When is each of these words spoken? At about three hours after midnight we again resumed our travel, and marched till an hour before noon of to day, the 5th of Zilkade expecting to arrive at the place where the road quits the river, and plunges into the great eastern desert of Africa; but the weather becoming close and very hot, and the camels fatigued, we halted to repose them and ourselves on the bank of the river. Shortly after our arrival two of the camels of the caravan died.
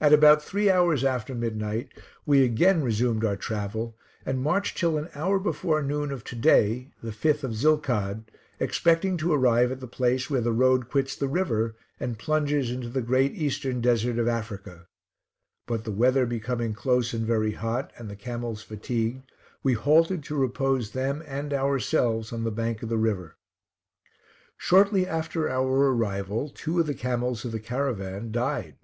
At 0.00 0.14
about 0.14 0.42
three 0.42 0.70
hours 0.70 1.04
after 1.04 1.34
midnight 1.34 1.90
we 2.24 2.42
again 2.42 2.82
resumed 2.82 3.26
our 3.26 3.36
travel, 3.36 3.94
and 4.24 4.40
marched 4.42 4.78
till 4.78 4.96
an 4.96 5.10
hour 5.14 5.38
before 5.38 5.82
noon 5.82 6.10
of 6.12 6.24
to 6.24 6.34
day, 6.34 6.92
the 7.02 7.10
5th 7.10 7.42
of 7.44 7.50
Zilkade 7.54 8.24
expecting 8.58 9.18
to 9.18 9.34
arrive 9.34 9.70
at 9.70 9.80
the 9.80 9.86
place 9.86 10.30
where 10.30 10.40
the 10.40 10.50
road 10.54 10.88
quits 10.88 11.14
the 11.14 11.28
river, 11.28 11.76
and 12.00 12.18
plunges 12.18 12.70
into 12.70 12.88
the 12.88 13.02
great 13.02 13.32
eastern 13.34 13.82
desert 13.82 14.18
of 14.18 14.26
Africa; 14.26 14.86
but 15.66 15.84
the 15.84 15.92
weather 15.92 16.24
becoming 16.24 16.72
close 16.72 17.12
and 17.12 17.26
very 17.26 17.52
hot, 17.52 17.92
and 17.98 18.08
the 18.08 18.16
camels 18.16 18.62
fatigued, 18.62 19.30
we 19.62 19.74
halted 19.74 20.22
to 20.22 20.36
repose 20.40 20.92
them 20.92 21.22
and 21.26 21.52
ourselves 21.52 22.32
on 22.32 22.44
the 22.44 22.50
bank 22.50 22.82
of 22.82 22.88
the 22.88 22.96
river. 22.96 23.36
Shortly 24.56 25.06
after 25.06 25.50
our 25.50 25.92
arrival 25.92 26.48
two 26.48 26.80
of 26.80 26.86
the 26.86 26.94
camels 26.94 27.44
of 27.44 27.52
the 27.52 27.60
caravan 27.60 28.32
died. 28.32 28.76